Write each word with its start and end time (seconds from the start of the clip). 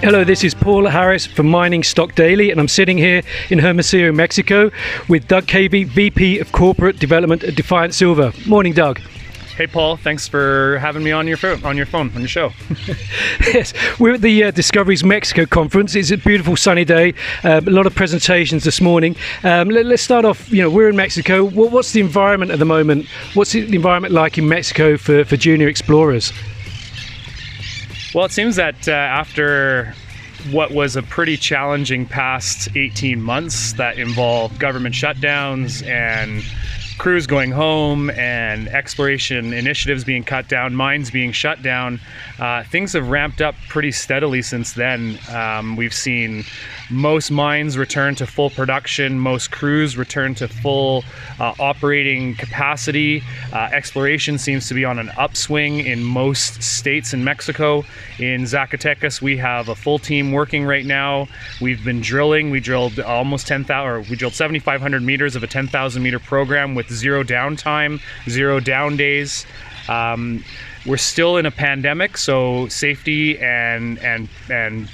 Hello, 0.00 0.22
this 0.22 0.44
is 0.44 0.54
Paul 0.54 0.86
Harris 0.86 1.26
from 1.26 1.48
Mining 1.48 1.82
Stock 1.82 2.14
Daily, 2.14 2.52
and 2.52 2.60
I'm 2.60 2.68
sitting 2.68 2.96
here 2.96 3.20
in 3.50 3.58
Hermosillo, 3.58 4.12
Mexico, 4.12 4.70
with 5.08 5.26
Doug 5.26 5.46
Cavey, 5.46 5.84
VP 5.84 6.38
of 6.38 6.52
Corporate 6.52 7.00
Development 7.00 7.42
at 7.42 7.56
Defiant 7.56 7.94
Silver. 7.94 8.32
Morning, 8.46 8.72
Doug. 8.72 9.00
Hey 9.56 9.66
Paul, 9.66 9.96
thanks 9.96 10.28
for 10.28 10.78
having 10.78 11.02
me 11.02 11.10
on 11.10 11.26
your 11.26 11.36
phone, 11.36 11.64
on 11.64 11.76
your 11.76 11.84
phone, 11.84 12.12
on 12.14 12.20
your 12.20 12.28
show. 12.28 12.52
yes, 13.40 13.74
we're 13.98 14.14
at 14.14 14.20
the 14.20 14.44
uh, 14.44 14.50
Discoveries 14.52 15.02
Mexico 15.02 15.46
conference. 15.46 15.96
It's 15.96 16.12
a 16.12 16.16
beautiful 16.16 16.54
sunny 16.54 16.84
day. 16.84 17.12
Um, 17.42 17.66
a 17.66 17.70
lot 17.72 17.84
of 17.84 17.94
presentations 17.96 18.62
this 18.62 18.80
morning. 18.80 19.16
Um, 19.42 19.68
let, 19.68 19.84
us 19.86 20.00
start 20.00 20.24
off. 20.24 20.48
You 20.52 20.62
know, 20.62 20.70
we're 20.70 20.90
in 20.90 20.96
Mexico. 20.96 21.44
What, 21.44 21.72
what's 21.72 21.90
the 21.90 22.00
environment 22.00 22.52
at 22.52 22.60
the 22.60 22.64
moment? 22.64 23.08
What's 23.34 23.50
the 23.50 23.74
environment 23.74 24.14
like 24.14 24.38
in 24.38 24.48
Mexico 24.48 24.96
for, 24.96 25.24
for 25.24 25.36
junior 25.36 25.66
explorers? 25.66 26.32
Well, 28.14 28.24
it 28.24 28.32
seems 28.32 28.56
that 28.56 28.88
uh, 28.88 28.92
after 28.92 29.94
what 30.50 30.70
was 30.70 30.96
a 30.96 31.02
pretty 31.02 31.36
challenging 31.36 32.06
past 32.06 32.68
18 32.74 33.20
months 33.20 33.74
that 33.74 33.98
involved 33.98 34.58
government 34.58 34.94
shutdowns 34.94 35.86
and 35.86 36.42
crews 36.96 37.26
going 37.26 37.50
home 37.50 38.08
and 38.10 38.66
exploration 38.68 39.52
initiatives 39.52 40.04
being 40.04 40.24
cut 40.24 40.48
down, 40.48 40.74
mines 40.74 41.10
being 41.10 41.32
shut 41.32 41.60
down, 41.62 42.00
uh, 42.38 42.62
things 42.64 42.94
have 42.94 43.10
ramped 43.10 43.42
up 43.42 43.54
pretty 43.68 43.92
steadily 43.92 44.40
since 44.40 44.72
then. 44.72 45.18
Um, 45.30 45.76
we've 45.76 45.94
seen 45.94 46.44
most 46.90 47.30
mines 47.30 47.76
return 47.76 48.14
to 48.16 48.26
full 48.26 48.50
production, 48.50 49.18
most 49.18 49.50
crews 49.50 49.96
return 49.96 50.34
to 50.36 50.48
full 50.48 51.04
uh, 51.38 51.54
operating 51.58 52.34
capacity. 52.34 53.22
Uh, 53.52 53.68
exploration 53.72 54.38
seems 54.38 54.68
to 54.68 54.74
be 54.74 54.84
on 54.84 54.98
an 54.98 55.10
upswing 55.18 55.80
in 55.80 56.02
most 56.02 56.62
states 56.62 57.12
in 57.12 57.22
Mexico. 57.24 57.84
In 58.18 58.42
Zacatecas, 58.42 59.20
we 59.20 59.36
have 59.36 59.68
a 59.68 59.74
full 59.74 59.98
team 59.98 60.32
working 60.32 60.64
right 60.64 60.86
now. 60.86 61.28
We've 61.60 61.84
been 61.84 62.00
drilling. 62.00 62.50
We 62.50 62.60
drilled 62.60 62.98
almost 63.00 63.46
10,000, 63.46 63.86
or 63.86 64.00
we 64.02 64.16
drilled 64.16 64.34
7,500 64.34 65.02
meters 65.02 65.36
of 65.36 65.42
a 65.42 65.46
10,000 65.46 66.02
meter 66.02 66.18
program 66.18 66.74
with 66.74 66.90
zero 66.90 67.22
downtime, 67.22 68.00
zero 68.28 68.60
down 68.60 68.96
days. 68.96 69.44
Um, 69.88 70.44
we're 70.86 70.96
still 70.96 71.36
in 71.36 71.46
a 71.46 71.50
pandemic, 71.50 72.16
so 72.16 72.68
safety 72.68 73.38
and 73.38 73.98
and 73.98 74.28
and 74.50 74.88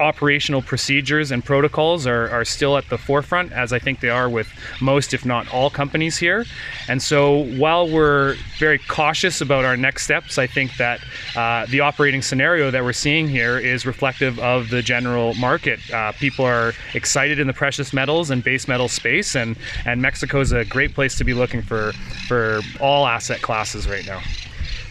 operational 0.00 0.62
procedures 0.62 1.30
and 1.30 1.44
protocols 1.44 2.06
are, 2.06 2.28
are 2.30 2.44
still 2.44 2.76
at 2.76 2.88
the 2.88 2.98
forefront, 2.98 3.52
as 3.52 3.72
I 3.72 3.78
think 3.78 4.00
they 4.00 4.08
are 4.08 4.28
with 4.28 4.48
most, 4.80 5.14
if 5.14 5.24
not 5.24 5.52
all, 5.52 5.70
companies 5.70 6.18
here. 6.18 6.44
And 6.88 7.02
so, 7.02 7.44
while 7.56 7.88
we're 7.88 8.36
very 8.58 8.78
cautious 8.78 9.40
about 9.40 9.64
our 9.64 9.76
next 9.76 10.04
steps, 10.04 10.38
I 10.38 10.46
think 10.46 10.76
that 10.76 11.00
uh, 11.36 11.66
the 11.66 11.80
operating 11.80 12.22
scenario 12.22 12.70
that 12.70 12.82
we're 12.82 12.92
seeing 12.92 13.28
here 13.28 13.58
is 13.58 13.86
reflective 13.86 14.38
of 14.38 14.70
the 14.70 14.82
general 14.82 15.34
market. 15.34 15.78
Uh, 15.92 16.12
people 16.12 16.44
are 16.44 16.72
excited 16.94 17.38
in 17.38 17.46
the 17.46 17.52
precious 17.52 17.92
metals 17.92 18.30
and 18.30 18.42
base 18.42 18.68
metal 18.68 18.88
space, 18.88 19.34
and 19.34 19.56
and 19.84 20.00
Mexico 20.02 20.40
is 20.40 20.52
a 20.52 20.64
great 20.64 20.94
place 20.94 21.16
to 21.16 21.24
be 21.24 21.34
looking 21.34 21.62
for 21.62 21.92
for 22.28 22.60
all 22.80 23.06
asset 23.06 23.42
classes 23.42 23.88
right 23.88 24.06
now. 24.06 24.20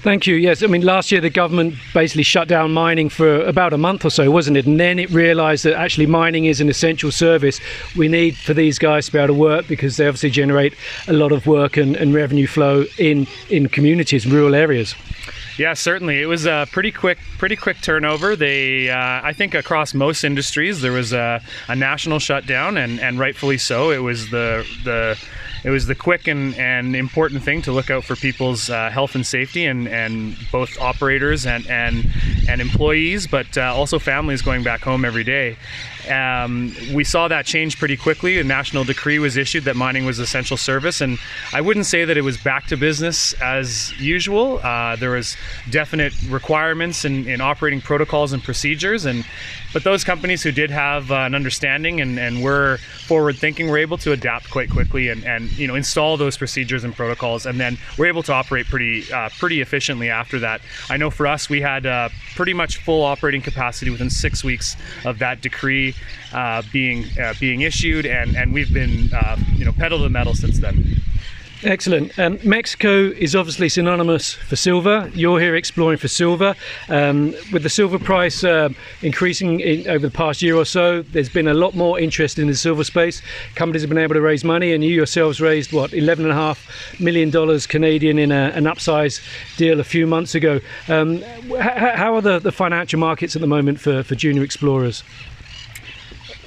Thank 0.03 0.25
you. 0.25 0.33
Yes, 0.33 0.63
I 0.63 0.67
mean, 0.67 0.81
last 0.81 1.11
year 1.11 1.21
the 1.21 1.29
government 1.29 1.75
basically 1.93 2.23
shut 2.23 2.47
down 2.47 2.71
mining 2.71 3.07
for 3.07 3.41
about 3.41 3.71
a 3.71 3.77
month 3.77 4.03
or 4.03 4.09
so, 4.09 4.31
wasn't 4.31 4.57
it? 4.57 4.65
And 4.65 4.79
then 4.79 4.97
it 4.97 5.11
realised 5.11 5.63
that 5.63 5.75
actually 5.75 6.07
mining 6.07 6.45
is 6.45 6.59
an 6.59 6.69
essential 6.69 7.11
service. 7.11 7.59
We 7.95 8.07
need 8.07 8.35
for 8.35 8.55
these 8.55 8.79
guys 8.79 9.05
to 9.05 9.11
be 9.11 9.19
able 9.19 9.27
to 9.27 9.33
work 9.39 9.67
because 9.67 9.97
they 9.97 10.07
obviously 10.07 10.31
generate 10.31 10.73
a 11.07 11.13
lot 11.13 11.31
of 11.31 11.45
work 11.45 11.77
and, 11.77 11.95
and 11.95 12.15
revenue 12.15 12.47
flow 12.47 12.85
in, 12.97 13.27
in 13.51 13.69
communities, 13.69 14.25
rural 14.25 14.55
areas. 14.55 14.95
Yeah, 15.57 15.73
certainly. 15.73 16.21
It 16.21 16.25
was 16.25 16.45
a 16.45 16.67
pretty 16.71 16.91
quick, 16.91 17.17
pretty 17.37 17.55
quick 17.55 17.81
turnover. 17.81 18.35
They, 18.35 18.89
uh, 18.89 18.97
I 18.97 19.33
think, 19.33 19.53
across 19.53 19.93
most 19.93 20.23
industries, 20.23 20.81
there 20.81 20.91
was 20.91 21.13
a, 21.13 21.41
a 21.67 21.75
national 21.75 22.19
shutdown, 22.19 22.77
and, 22.77 22.99
and 22.99 23.19
rightfully 23.19 23.57
so. 23.57 23.91
It 23.91 23.99
was 23.99 24.29
the 24.29 24.65
the 24.83 25.17
it 25.63 25.69
was 25.69 25.85
the 25.85 25.95
quick 25.95 26.27
and, 26.27 26.55
and 26.55 26.95
important 26.95 27.43
thing 27.43 27.61
to 27.63 27.71
look 27.71 27.91
out 27.91 28.03
for 28.03 28.15
people's 28.15 28.69
uh, 28.69 28.89
health 28.89 29.13
and 29.13 29.25
safety 29.25 29.65
and, 29.65 29.87
and 29.87 30.35
both 30.51 30.79
operators 30.79 31.45
and, 31.45 31.67
and, 31.67 32.07
and 32.49 32.61
employees, 32.61 33.27
but 33.27 33.57
uh, 33.57 33.73
also 33.75 33.99
families 33.99 34.41
going 34.41 34.63
back 34.63 34.81
home 34.81 35.05
every 35.05 35.23
day. 35.23 35.57
Um, 36.09 36.75
we 36.93 37.03
saw 37.03 37.27
that 37.27 37.45
change 37.45 37.77
pretty 37.77 37.97
quickly. 37.97 38.39
A 38.39 38.43
national 38.43 38.83
decree 38.83 39.19
was 39.19 39.37
issued 39.37 39.65
that 39.65 39.75
mining 39.75 40.05
was 40.05 40.19
essential 40.19 40.57
service, 40.57 41.01
and 41.01 41.17
I 41.53 41.61
wouldn't 41.61 41.85
say 41.85 42.05
that 42.05 42.17
it 42.17 42.21
was 42.21 42.37
back 42.37 42.67
to 42.67 42.77
business 42.77 43.33
as 43.41 43.91
usual. 43.99 44.59
Uh, 44.63 44.95
there 44.95 45.11
was 45.11 45.35
definite 45.69 46.13
requirements 46.29 47.05
in, 47.05 47.27
in 47.27 47.41
operating 47.41 47.81
protocols 47.81 48.33
and 48.33 48.43
procedures, 48.43 49.05
and 49.05 49.25
but 49.73 49.83
those 49.83 50.03
companies 50.03 50.43
who 50.43 50.51
did 50.51 50.69
have 50.69 51.11
uh, 51.11 51.15
an 51.15 51.35
understanding 51.35 52.01
and, 52.01 52.19
and 52.19 52.43
were 52.43 52.77
forward 53.07 53.37
thinking 53.37 53.69
were 53.69 53.77
able 53.77 53.97
to 53.99 54.11
adapt 54.11 54.49
quite 54.49 54.69
quickly 54.69 55.09
and, 55.09 55.23
and 55.25 55.51
you 55.57 55.67
know 55.67 55.75
install 55.75 56.17
those 56.17 56.37
procedures 56.37 56.83
and 56.83 56.95
protocols, 56.95 57.45
and 57.45 57.59
then 57.59 57.77
we're 57.97 58.07
able 58.07 58.23
to 58.23 58.33
operate 58.33 58.65
pretty 58.65 59.11
uh, 59.11 59.29
pretty 59.39 59.61
efficiently 59.61 60.09
after 60.09 60.39
that. 60.39 60.61
I 60.89 60.97
know 60.97 61.09
for 61.09 61.27
us, 61.27 61.49
we 61.49 61.61
had 61.61 61.85
uh, 61.85 62.09
pretty 62.35 62.53
much 62.53 62.77
full 62.77 63.03
operating 63.03 63.41
capacity 63.41 63.91
within 63.91 64.09
six 64.09 64.43
weeks 64.43 64.75
of 65.05 65.19
that 65.19 65.41
decree 65.41 65.90
uh, 66.33 66.61
being 66.71 67.05
uh, 67.19 67.33
being 67.39 67.61
issued, 67.61 68.05
and 68.05 68.35
and 68.35 68.53
we've 68.53 68.73
been 68.73 69.09
uh, 69.13 69.37
you 69.55 69.65
know 69.65 69.71
pedal 69.71 69.97
to 69.99 70.03
the 70.03 70.09
metal 70.09 70.33
since 70.33 70.59
then. 70.59 71.01
Excellent. 71.63 72.17
Um, 72.17 72.39
Mexico 72.43 73.09
is 73.09 73.35
obviously 73.35 73.69
synonymous 73.69 74.33
for 74.33 74.55
silver. 74.55 75.11
You're 75.13 75.39
here 75.39 75.55
exploring 75.55 75.99
for 75.99 76.07
silver. 76.07 76.55
Um, 76.89 77.35
with 77.53 77.61
the 77.61 77.69
silver 77.69 77.99
price 77.99 78.43
uh, 78.43 78.69
increasing 79.03 79.59
in, 79.59 79.87
over 79.87 80.07
the 80.07 80.11
past 80.11 80.41
year 80.41 80.55
or 80.55 80.65
so, 80.65 81.03
there's 81.03 81.29
been 81.29 81.47
a 81.47 81.53
lot 81.53 81.75
more 81.75 81.99
interest 81.99 82.39
in 82.39 82.47
the 82.47 82.55
silver 82.55 82.83
space. 82.83 83.21
Companies 83.53 83.83
have 83.83 83.89
been 83.89 83.99
able 83.99 84.15
to 84.15 84.21
raise 84.21 84.43
money, 84.43 84.73
and 84.73 84.83
you 84.83 84.89
yourselves 84.89 85.39
raised 85.39 85.71
what 85.71 85.91
$11.5 85.91 86.99
million 86.99 87.59
Canadian 87.59 88.17
in 88.17 88.31
a, 88.31 88.51
an 88.55 88.63
upsize 88.63 89.21
deal 89.57 89.79
a 89.79 89.83
few 89.83 90.07
months 90.07 90.33
ago. 90.33 90.61
Um, 90.87 91.21
how 91.59 92.15
are 92.15 92.21
the, 92.21 92.39
the 92.39 92.51
financial 92.51 92.99
markets 92.99 93.35
at 93.35 93.41
the 93.41 93.47
moment 93.47 93.79
for, 93.79 94.01
for 94.01 94.15
junior 94.15 94.43
explorers? 94.43 95.03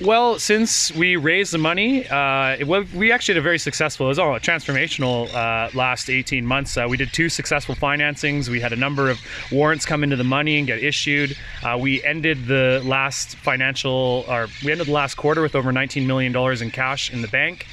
Well, 0.01 0.41
since 0.41 0.91
we 0.93 1.15
raised 1.15 1.53
the 1.53 1.59
money, 1.59 2.05
uh, 2.09 2.57
it, 2.59 2.67
we 2.67 3.13
actually 3.13 3.35
had 3.35 3.39
a 3.39 3.43
very 3.43 3.61
successful, 3.61 4.07
it 4.07 4.09
was 4.09 4.19
all 4.19 4.35
a 4.35 4.41
transformational 4.41 5.33
uh, 5.33 5.71
last 5.73 6.11
18 6.11 6.45
months. 6.45 6.77
Uh, 6.77 6.87
we 6.89 6.97
did 6.97 7.13
two 7.13 7.29
successful 7.29 7.77
financings. 7.77 8.49
We 8.49 8.59
had 8.59 8.73
a 8.73 8.77
number 8.77 9.09
of 9.09 9.21
warrants 9.53 9.87
come 9.87 10.03
into 10.03 10.17
the 10.17 10.25
money 10.25 10.59
and 10.59 10.67
get 10.67 10.83
issued. 10.83 11.37
Uh, 11.63 11.79
we 11.81 12.03
ended 12.03 12.47
the 12.47 12.83
last 12.85 13.37
financial, 13.37 14.25
or 14.29 14.49
we 14.65 14.73
ended 14.73 14.89
the 14.89 14.93
last 14.93 15.15
quarter 15.15 15.41
with 15.41 15.55
over 15.55 15.73
$19 15.73 16.07
million 16.07 16.37
in 16.61 16.71
cash 16.73 17.13
in 17.13 17.23
the 17.23 17.29
bank. 17.29 17.65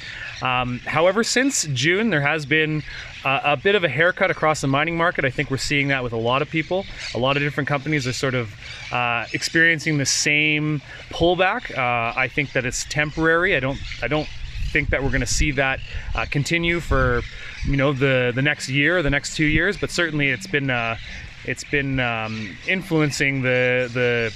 Um, 0.42 0.78
however, 0.80 1.24
since 1.24 1.64
June, 1.72 2.10
there 2.10 2.20
has 2.20 2.46
been 2.46 2.84
uh, 3.24 3.40
a 3.44 3.56
bit 3.56 3.74
of 3.74 3.84
a 3.84 3.88
haircut 3.88 4.30
across 4.30 4.60
the 4.60 4.66
mining 4.66 4.96
market. 4.96 5.24
I 5.24 5.30
think 5.30 5.50
we're 5.50 5.56
seeing 5.56 5.88
that 5.88 6.02
with 6.02 6.12
a 6.12 6.18
lot 6.18 6.42
of 6.42 6.50
people. 6.50 6.84
A 7.14 7.18
lot 7.18 7.36
of 7.36 7.42
different 7.42 7.68
companies 7.68 8.06
are 8.06 8.12
sort 8.12 8.34
of 8.34 8.54
uh, 8.92 9.26
experiencing 9.32 9.98
the 9.98 10.06
same 10.06 10.80
pullback. 11.10 11.76
Uh, 11.76 12.12
I 12.16 12.28
think 12.28 12.52
that 12.52 12.64
it's 12.64 12.84
temporary. 12.84 13.56
I 13.56 13.60
don't. 13.60 13.78
I 14.02 14.08
don't 14.08 14.28
think 14.72 14.90
that 14.90 15.02
we're 15.02 15.10
going 15.10 15.20
to 15.20 15.26
see 15.26 15.52
that 15.52 15.80
uh, 16.14 16.24
continue 16.30 16.80
for 16.80 17.22
you 17.66 17.76
know 17.76 17.92
the 17.92 18.32
the 18.34 18.42
next 18.42 18.68
year, 18.68 19.02
the 19.02 19.10
next 19.10 19.36
two 19.36 19.44
years. 19.44 19.76
But 19.76 19.90
certainly, 19.90 20.30
it's 20.30 20.46
been 20.46 20.70
uh, 20.70 20.96
it's 21.44 21.64
been 21.64 22.00
um, 22.00 22.56
influencing 22.66 23.42
the 23.42 23.90
the 23.92 24.34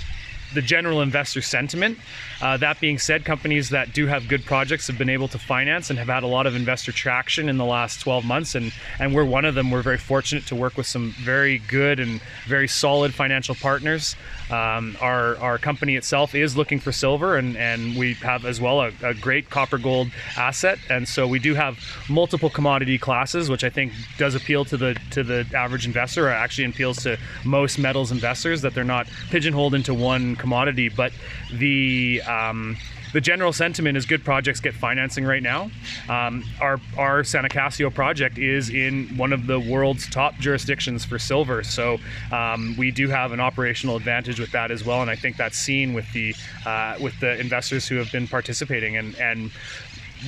the 0.55 0.63
general 0.63 1.01
investor 1.03 1.43
sentiment. 1.43 1.99
Uh, 2.41 2.57
that 2.57 2.81
being 2.81 2.99
said, 2.99 3.25
companies 3.25 3.71
that 3.71 3.93
do 3.93 4.07
have 4.07 4.29
good 4.29 4.45
projects 4.45 4.87
have 4.87 4.99
been 4.99 5.09
able 5.09 5.29
to 5.29 5.39
finance 5.39 5.91
and 5.91 5.99
have 5.99 6.09
had 6.09 6.23
a 6.23 6.27
lot 6.27 6.47
of 6.47 6.55
investor 6.55 6.93
traction 6.93 7.49
in 7.49 7.57
the 7.57 7.65
last 7.65 8.01
12 8.01 8.25
months, 8.25 8.55
and 8.55 8.73
and 8.99 9.15
we're 9.15 9.25
one 9.25 9.45
of 9.45 9.55
them. 9.55 9.71
We're 9.71 9.83
very 9.83 9.99
fortunate 9.99 10.47
to 10.47 10.55
work 10.55 10.77
with 10.77 10.87
some 10.87 11.13
very 11.13 11.59
good 11.59 12.01
and 12.01 12.21
very 12.47 12.69
solid 12.69 13.15
financial 13.15 13.55
partners. 13.55 14.17
Um, 14.51 14.97
our 15.01 15.37
our 15.39 15.59
company 15.59 15.97
itself 15.97 16.35
is 16.35 16.57
looking 16.57 16.79
for 16.79 16.93
silver, 16.93 17.37
and 17.37 17.57
and 17.57 17.97
we 17.97 18.15
have 18.15 18.45
as 18.45 18.61
well 18.61 18.81
a, 18.81 18.93
a 19.03 19.15
great 19.15 19.51
copper 19.51 19.79
gold 19.79 20.09
asset, 20.37 20.79
and 20.89 21.09
so 21.09 21.27
we 21.27 21.39
do 21.39 21.55
have 21.55 21.79
multiple 22.09 22.51
commodity 22.51 22.99
classes, 22.99 23.51
which 23.51 23.65
I 23.65 23.71
think 23.71 23.93
does 24.19 24.35
appeal 24.35 24.65
to 24.67 24.77
the 24.77 24.97
to 25.11 25.23
the 25.23 25.47
average 25.55 25.87
investor, 25.87 26.27
or 26.27 26.31
actually 26.31 26.67
appeals 26.67 26.99
to 27.03 27.19
most 27.45 27.79
metals 27.79 28.13
investors 28.13 28.63
that 28.63 28.75
they're 28.75 28.85
not 28.85 29.09
pigeonholed 29.31 29.75
into 29.75 29.95
one 29.95 30.36
commodity, 30.39 30.89
but 30.89 31.13
the 31.53 32.23
um, 32.23 32.77
the 33.13 33.21
general 33.21 33.53
sentiment 33.53 33.97
is 33.97 34.05
good 34.05 34.25
projects 34.25 34.61
get 34.61 34.75
financing 34.75 35.25
right 35.25 35.43
now. 35.43 35.71
Um, 36.09 36.45
our 36.61 36.81
our 36.99 37.25
San 37.25 37.45
Acacio 37.45 37.93
project 37.95 38.39
is 38.39 38.71
in 38.71 39.09
one 39.17 39.33
of 39.33 39.47
the 39.47 39.59
world's 39.59 40.09
top 40.11 40.35
jurisdictions 40.39 41.05
for 41.05 41.19
silver, 41.19 41.63
so 41.63 41.99
um, 42.33 42.75
we 42.77 42.91
do 42.91 43.09
have 43.09 43.33
an 43.33 43.41
operational 43.41 43.97
advantage 43.97 44.39
with 44.39 44.53
that 44.53 44.71
as 44.71 44.85
well, 44.85 45.03
and 45.03 45.11
I 45.11 45.17
think 45.17 45.37
that's 45.37 45.59
seen 45.59 45.95
with 45.95 46.11
the 46.13 46.35
uh, 46.67 46.97
with 47.01 47.19
the 47.21 47.39
investors 47.41 47.89
who 47.89 47.97
have 47.97 48.13
been 48.13 48.29
participating, 48.29 48.97
and 48.97 49.15
and 49.17 49.51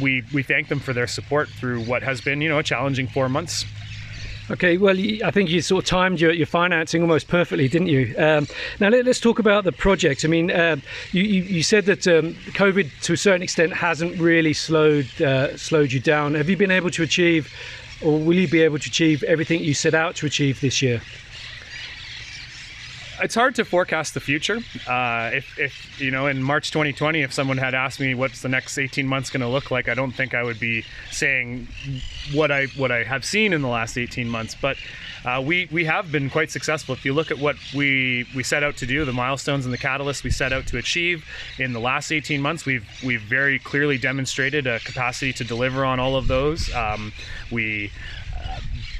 we 0.00 0.22
we 0.32 0.42
thank 0.42 0.68
them 0.68 0.80
for 0.80 0.92
their 0.92 1.06
support 1.06 1.48
through 1.48 1.84
what 1.84 2.02
has 2.02 2.20
been 2.20 2.40
you 2.40 2.48
know 2.48 2.58
a 2.58 2.62
challenging 2.62 3.06
four 3.06 3.28
months. 3.28 3.64
Okay, 4.50 4.78
well, 4.78 4.96
I 4.98 5.30
think 5.30 5.50
you 5.50 5.60
sort 5.60 5.84
of 5.84 5.88
timed 5.90 6.20
your, 6.20 6.32
your 6.32 6.46
financing 6.46 7.02
almost 7.02 7.28
perfectly, 7.28 7.68
didn't 7.68 7.88
you? 7.88 8.14
Um, 8.16 8.46
now, 8.80 8.88
let, 8.88 9.06
us 9.06 9.20
talk 9.20 9.38
about 9.38 9.64
the 9.64 9.72
project. 9.72 10.24
I 10.24 10.28
mean, 10.28 10.50
uh, 10.50 10.76
you, 11.12 11.22
you, 11.22 11.62
said 11.62 11.84
that 11.84 12.06
um, 12.06 12.32
COVID, 12.54 12.90
to 13.02 13.12
a 13.12 13.16
certain 13.16 13.42
extent, 13.42 13.74
hasn't 13.74 14.18
really 14.18 14.54
slowed 14.54 15.08
uh, 15.20 15.54
slowed 15.56 15.92
you 15.92 16.00
down. 16.00 16.34
Have 16.34 16.48
you 16.48 16.56
been 16.56 16.70
able 16.70 16.90
to 16.90 17.02
achieve, 17.02 17.52
or 18.02 18.18
will 18.18 18.36
you 18.36 18.48
be 18.48 18.62
able 18.62 18.78
to 18.78 18.88
achieve 18.88 19.22
everything 19.24 19.62
you 19.62 19.74
set 19.74 19.92
out 19.94 20.16
to 20.16 20.26
achieve 20.26 20.62
this 20.62 20.80
year? 20.80 21.02
It's 23.20 23.34
hard 23.34 23.54
to 23.56 23.64
forecast 23.64 24.14
the 24.14 24.20
future. 24.20 24.58
Uh, 24.86 25.30
if, 25.32 25.58
if, 25.58 26.00
you 26.00 26.10
know, 26.10 26.26
in 26.26 26.42
March 26.42 26.70
2020, 26.70 27.22
if 27.22 27.32
someone 27.32 27.58
had 27.58 27.74
asked 27.74 28.00
me 28.00 28.14
what's 28.14 28.42
the 28.42 28.48
next 28.48 28.78
18 28.78 29.06
months 29.06 29.30
going 29.30 29.40
to 29.40 29.48
look 29.48 29.70
like, 29.70 29.88
I 29.88 29.94
don't 29.94 30.12
think 30.12 30.34
I 30.34 30.42
would 30.42 30.60
be 30.60 30.84
saying 31.10 31.68
what 32.32 32.50
I 32.50 32.66
what 32.76 32.92
I 32.92 33.04
have 33.04 33.24
seen 33.24 33.52
in 33.52 33.62
the 33.62 33.68
last 33.68 33.96
18 33.96 34.28
months. 34.28 34.54
But 34.54 34.76
uh, 35.24 35.42
we 35.44 35.68
we 35.72 35.84
have 35.84 36.12
been 36.12 36.30
quite 36.30 36.50
successful. 36.50 36.94
If 36.94 37.04
you 37.04 37.12
look 37.12 37.30
at 37.30 37.38
what 37.38 37.56
we 37.74 38.26
we 38.34 38.42
set 38.42 38.62
out 38.62 38.76
to 38.78 38.86
do, 38.86 39.04
the 39.04 39.12
milestones 39.12 39.64
and 39.64 39.72
the 39.72 39.78
catalysts 39.78 40.22
we 40.22 40.30
set 40.30 40.52
out 40.52 40.66
to 40.68 40.78
achieve 40.78 41.24
in 41.58 41.72
the 41.72 41.80
last 41.80 42.12
18 42.12 42.40
months, 42.40 42.64
we've 42.64 42.86
we've 43.04 43.22
very 43.22 43.58
clearly 43.58 43.98
demonstrated 43.98 44.66
a 44.66 44.78
capacity 44.80 45.32
to 45.34 45.44
deliver 45.44 45.84
on 45.84 45.98
all 46.00 46.16
of 46.16 46.28
those. 46.28 46.72
Um, 46.74 47.12
we 47.50 47.90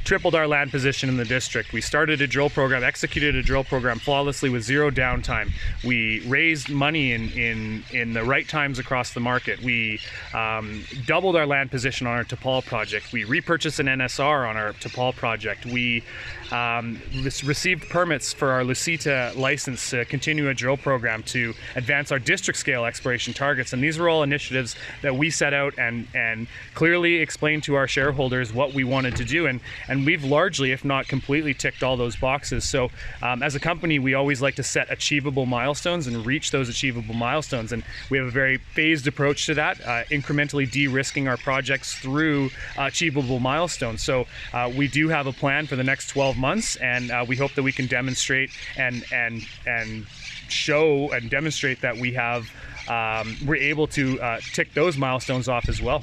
tripled 0.08 0.34
our 0.34 0.48
land 0.48 0.70
position 0.70 1.10
in 1.10 1.18
the 1.18 1.24
district. 1.26 1.74
We 1.74 1.82
started 1.82 2.22
a 2.22 2.26
drill 2.26 2.48
program, 2.48 2.82
executed 2.82 3.36
a 3.36 3.42
drill 3.42 3.62
program 3.62 3.98
flawlessly 3.98 4.48
with 4.48 4.62
zero 4.62 4.90
downtime. 4.90 5.52
We 5.84 6.26
raised 6.26 6.70
money 6.70 7.12
in 7.12 7.28
in, 7.32 7.84
in 7.92 8.14
the 8.14 8.24
right 8.24 8.48
times 8.48 8.78
across 8.78 9.12
the 9.12 9.20
market. 9.20 9.60
We 9.62 10.00
um, 10.32 10.82
doubled 11.04 11.36
our 11.36 11.44
land 11.44 11.70
position 11.70 12.06
on 12.06 12.14
our 12.14 12.24
Tepal 12.24 12.64
project. 12.64 13.12
We 13.12 13.24
repurchased 13.24 13.80
an 13.80 13.86
NSR 13.86 14.48
on 14.48 14.56
our 14.56 14.72
Tepal 14.72 15.14
project. 15.14 15.66
We 15.66 16.02
um, 16.52 17.02
received 17.44 17.90
permits 17.90 18.32
for 18.32 18.48
our 18.52 18.62
Lusita 18.62 19.36
license 19.36 19.90
to 19.90 20.06
continue 20.06 20.48
a 20.48 20.54
drill 20.54 20.78
program 20.78 21.22
to 21.24 21.52
advance 21.76 22.10
our 22.10 22.18
district 22.18 22.58
scale 22.58 22.86
exploration 22.86 23.34
targets. 23.34 23.74
And 23.74 23.84
these 23.84 23.98
were 23.98 24.08
all 24.08 24.22
initiatives 24.22 24.74
that 25.02 25.14
we 25.14 25.28
set 25.28 25.52
out 25.52 25.74
and 25.78 26.08
and 26.14 26.46
clearly 26.74 27.16
explained 27.16 27.64
to 27.64 27.74
our 27.74 27.86
shareholders 27.86 28.54
what 28.54 28.72
we 28.72 28.84
wanted 28.84 29.14
to 29.16 29.24
do. 29.26 29.46
And 29.46 29.60
and 29.88 29.97
and 29.98 30.06
we've 30.06 30.22
largely, 30.22 30.70
if 30.70 30.84
not 30.84 31.08
completely, 31.08 31.52
ticked 31.54 31.82
all 31.82 31.96
those 31.96 32.14
boxes. 32.14 32.64
So, 32.64 32.90
um, 33.20 33.42
as 33.42 33.56
a 33.56 33.60
company, 33.60 33.98
we 33.98 34.14
always 34.14 34.40
like 34.40 34.54
to 34.56 34.62
set 34.62 34.90
achievable 34.92 35.44
milestones 35.44 36.06
and 36.06 36.24
reach 36.24 36.52
those 36.52 36.68
achievable 36.68 37.14
milestones. 37.14 37.72
And 37.72 37.82
we 38.08 38.18
have 38.18 38.28
a 38.28 38.30
very 38.30 38.58
phased 38.58 39.08
approach 39.08 39.44
to 39.46 39.54
that, 39.54 39.80
uh, 39.80 40.04
incrementally 40.04 40.70
de-risking 40.70 41.26
our 41.26 41.36
projects 41.36 41.96
through 41.96 42.50
uh, 42.78 42.82
achievable 42.82 43.40
milestones. 43.40 44.02
So, 44.02 44.26
uh, 44.52 44.72
we 44.74 44.86
do 44.86 45.08
have 45.08 45.26
a 45.26 45.32
plan 45.32 45.66
for 45.66 45.74
the 45.74 45.84
next 45.84 46.08
12 46.10 46.36
months, 46.36 46.76
and 46.76 47.10
uh, 47.10 47.24
we 47.26 47.36
hope 47.36 47.54
that 47.54 47.64
we 47.64 47.72
can 47.72 47.86
demonstrate 47.88 48.50
and 48.76 49.04
and 49.12 49.46
and 49.66 50.06
show 50.48 51.10
and 51.10 51.28
demonstrate 51.28 51.80
that 51.80 51.96
we 51.96 52.12
have 52.12 52.50
um, 52.88 53.36
we're 53.46 53.56
able 53.56 53.86
to 53.88 54.20
uh, 54.20 54.40
tick 54.52 54.74
those 54.74 54.96
milestones 54.96 55.48
off 55.48 55.68
as 55.68 55.80
well. 55.80 56.02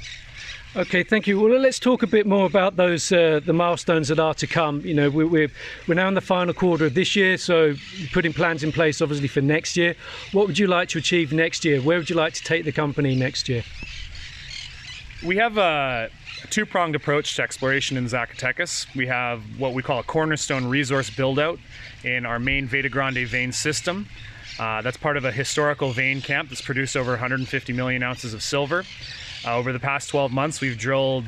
Okay, 0.74 1.02
thank 1.02 1.26
you. 1.26 1.40
Well, 1.40 1.58
let's 1.58 1.78
talk 1.78 2.02
a 2.02 2.06
bit 2.06 2.26
more 2.26 2.44
about 2.44 2.76
those 2.76 3.10
uh, 3.10 3.40
the 3.42 3.54
milestones 3.54 4.08
that 4.08 4.18
are 4.18 4.34
to 4.34 4.46
come. 4.46 4.82
You 4.82 4.92
know, 4.92 5.08
we're, 5.08 5.26
we're 5.26 5.48
we're 5.88 5.94
now 5.94 6.06
in 6.08 6.12
the 6.12 6.20
final 6.20 6.52
quarter 6.52 6.84
of 6.84 6.92
this 6.92 7.16
year, 7.16 7.38
so 7.38 7.74
putting 8.12 8.34
plans 8.34 8.62
in 8.62 8.72
place, 8.72 9.00
obviously, 9.00 9.28
for 9.28 9.40
next 9.40 9.78
year. 9.78 9.94
What 10.32 10.46
would 10.46 10.58
you 10.58 10.66
like 10.66 10.90
to 10.90 10.98
achieve 10.98 11.32
next 11.32 11.64
year? 11.64 11.80
Where 11.80 11.96
would 11.96 12.10
you 12.10 12.16
like 12.16 12.34
to 12.34 12.44
take 12.44 12.66
the 12.66 12.72
company 12.72 13.14
next 13.14 13.48
year? 13.48 13.64
We 15.24 15.36
have 15.36 15.56
a 15.56 16.10
two-pronged 16.50 16.94
approach 16.94 17.36
to 17.36 17.42
exploration 17.42 17.96
in 17.96 18.04
Zacatecas. 18.04 18.94
We 18.94 19.06
have 19.06 19.42
what 19.58 19.72
we 19.72 19.82
call 19.82 20.00
a 20.00 20.04
cornerstone 20.04 20.66
resource 20.66 21.08
build-out 21.08 21.58
in 22.04 22.26
our 22.26 22.38
main 22.38 22.66
Veta 22.66 22.90
Grande 22.90 23.26
vein 23.26 23.50
system. 23.50 24.08
Uh, 24.58 24.82
that's 24.82 24.96
part 24.96 25.16
of 25.16 25.24
a 25.24 25.32
historical 25.32 25.92
vein 25.92 26.20
camp 26.20 26.48
that's 26.48 26.62
produced 26.62 26.96
over 26.96 27.10
150 27.10 27.72
million 27.72 28.02
ounces 28.02 28.34
of 28.34 28.42
silver. 28.42 28.84
Uh, 29.44 29.56
over 29.56 29.72
the 29.72 29.80
past 29.80 30.08
12 30.08 30.32
months, 30.32 30.60
we've 30.60 30.78
drilled 30.78 31.24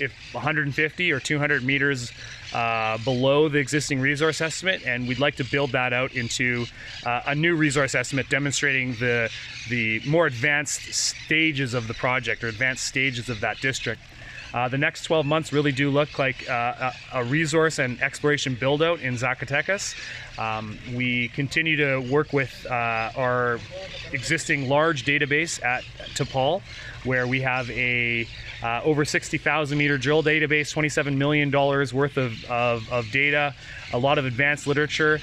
if 0.00 0.12
150 0.32 1.12
or 1.12 1.20
200 1.20 1.62
meters 1.62 2.10
uh, 2.54 2.98
below 3.04 3.48
the 3.48 3.58
existing 3.58 4.00
resource 4.00 4.40
estimate, 4.40 4.82
and 4.86 5.06
we'd 5.06 5.18
like 5.18 5.36
to 5.36 5.44
build 5.44 5.72
that 5.72 5.92
out 5.92 6.14
into 6.14 6.64
uh, 7.04 7.20
a 7.26 7.34
new 7.34 7.54
resource 7.54 7.94
estimate 7.94 8.28
demonstrating 8.28 8.94
the 8.94 9.30
the 9.68 10.00
more 10.08 10.26
advanced 10.26 10.92
stages 10.94 11.74
of 11.74 11.86
the 11.86 11.94
project 11.94 12.42
or 12.42 12.48
advanced 12.48 12.84
stages 12.84 13.28
of 13.28 13.40
that 13.40 13.60
district. 13.60 14.00
Uh, 14.52 14.68
the 14.68 14.78
next 14.78 15.04
12 15.04 15.26
months 15.26 15.52
really 15.52 15.72
do 15.72 15.90
look 15.90 16.18
like 16.18 16.48
uh, 16.48 16.90
a, 17.12 17.24
resource 17.24 17.78
and 17.78 18.00
exploration 18.02 18.54
build 18.54 18.82
out 18.82 19.00
in 19.00 19.14
Zacatecas. 19.14 19.94
Um, 20.38 20.78
we 20.94 21.28
continue 21.28 21.76
to 21.76 22.00
work 22.10 22.32
with 22.32 22.66
uh, 22.68 23.12
our 23.16 23.60
existing 24.12 24.68
large 24.68 25.04
database 25.04 25.62
at 25.64 25.84
Tepal, 26.14 26.62
where 27.04 27.26
we 27.26 27.40
have 27.42 27.70
a 27.70 28.26
uh, 28.62 28.80
over 28.84 29.04
60,000 29.04 29.78
meter 29.78 29.98
drill 29.98 30.22
database, 30.22 30.74
$27 30.74 31.16
million 31.16 31.50
worth 31.50 32.16
of, 32.16 32.44
of, 32.50 32.92
of 32.92 33.10
data, 33.10 33.54
a 33.92 33.98
lot 33.98 34.18
of 34.18 34.24
advanced 34.24 34.66
literature, 34.66 35.20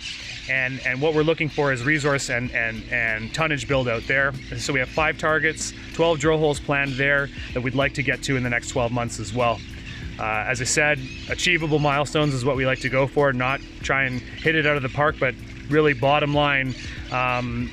and 0.49 0.79
and 0.85 1.01
what 1.01 1.13
we're 1.13 1.23
looking 1.23 1.49
for 1.49 1.71
is 1.71 1.83
resource 1.83 2.29
and 2.29 2.51
and 2.51 2.83
and 2.91 3.33
tonnage 3.33 3.67
build 3.67 3.87
out 3.87 4.03
there. 4.07 4.33
So 4.57 4.73
we 4.73 4.79
have 4.79 4.89
five 4.89 5.17
targets, 5.17 5.73
12 5.93 6.19
drill 6.19 6.37
holes 6.37 6.59
planned 6.59 6.93
there 6.93 7.29
that 7.53 7.61
we'd 7.61 7.75
like 7.75 7.93
to 7.95 8.03
get 8.03 8.23
to 8.23 8.35
in 8.35 8.43
the 8.43 8.49
next 8.49 8.69
12 8.69 8.91
months 8.91 9.19
as 9.19 9.33
well. 9.33 9.59
Uh, 10.19 10.45
as 10.47 10.61
I 10.61 10.63
said, 10.63 10.99
achievable 11.29 11.79
milestones 11.79 12.33
is 12.33 12.43
what 12.43 12.55
we 12.55 12.65
like 12.65 12.79
to 12.79 12.89
go 12.89 13.05
for, 13.05 13.31
not 13.33 13.61
try 13.81 14.03
and 14.03 14.19
hit 14.19 14.55
it 14.55 14.65
out 14.65 14.75
of 14.75 14.81
the 14.81 14.89
park, 14.89 15.17
but 15.19 15.35
really 15.69 15.93
bottom 15.93 16.33
line 16.33 16.73
um, 17.11 17.69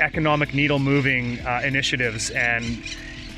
economic 0.00 0.54
needle 0.54 0.78
moving 0.78 1.38
uh, 1.40 1.60
initiatives 1.64 2.30
and 2.30 2.82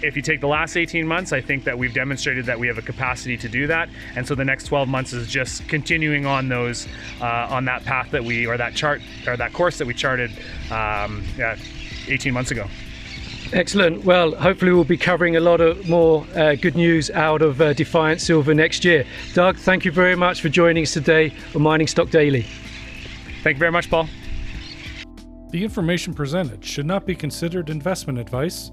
if 0.03 0.17
you 0.17 0.23
take 0.23 0.41
the 0.41 0.49
last 0.49 0.77
18 0.77 1.07
months, 1.07 1.33
I 1.33 1.41
think 1.41 1.65
that 1.65 1.77
we've 1.77 1.95
demonstrated 1.95 2.47
that 2.47 2.59
we 2.59 2.67
have 2.67 2.79
a 2.79 2.83
capacity 2.83 3.37
to 3.39 3.49
do 3.49 3.67
that. 3.67 3.89
And 4.15 4.27
so 4.27 4.35
the 4.35 4.45
next 4.45 4.65
12 4.65 4.89
months 4.89 5.13
is 5.13 5.27
just 5.29 5.67
continuing 5.69 6.27
on 6.27 6.49
those, 6.49 6.87
uh, 7.21 7.49
on 7.51 7.65
that 7.67 7.85
path 7.85 8.11
that 8.11 8.25
we, 8.25 8.47
or 8.47 8.57
that 8.57 8.75
chart, 8.75 9.01
or 9.27 9.37
that 9.37 9.53
course 9.53 9.79
that 9.79 9.87
we 9.87 9.95
charted 9.95 10.31
um, 10.71 11.25
yeah, 11.37 11.57
18 12.09 12.33
months 12.33 12.51
ago. 12.51 12.67
Excellent. 13.53 14.05
Well, 14.05 14.35
hopefully 14.35 14.73
we'll 14.73 14.85
be 14.85 14.97
covering 14.97 15.37
a 15.37 15.41
lot 15.41 15.61
of 15.61 15.89
more 15.89 16.27
uh, 16.35 16.57
good 16.57 16.75
news 16.75 17.11
out 17.11 17.43
of 17.43 17.61
uh, 17.61 17.73
Defiant 17.75 18.21
Silver 18.21 18.55
next 18.55 18.85
year. 18.85 19.07
Doug, 19.35 19.57
thank 19.57 19.85
you 19.85 19.93
very 19.93 20.17
much 20.17 20.41
for 20.41 20.49
joining 20.49 20.83
us 20.83 20.93
today 20.93 21.33
on 21.55 21.63
Mining 21.63 21.87
Stock 21.87 22.11
Daily. 22.11 22.43
Thank 23.45 23.57
you 23.57 23.61
very 23.61 23.71
much, 23.71 23.89
Paul. 23.89 24.09
The 25.51 25.63
information 25.63 26.13
presented 26.13 26.65
should 26.65 26.87
not 26.87 27.07
be 27.07 27.15
considered 27.15 27.71
investment 27.71 28.19
advice 28.19 28.73